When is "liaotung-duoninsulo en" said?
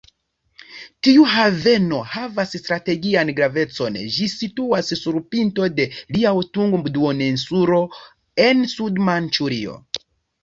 6.17-8.65